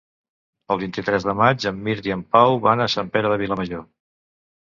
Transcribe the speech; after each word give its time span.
El 0.75 0.79
vint-i-tres 0.83 1.25
de 1.27 1.33
maig 1.41 1.67
en 1.71 1.83
Mirt 1.89 2.09
i 2.09 2.15
en 2.17 2.23
Pau 2.35 2.57
van 2.65 2.81
a 2.85 2.89
Sant 2.95 3.11
Pere 3.17 3.35
de 3.35 3.37
Vilamajor. 3.45 3.85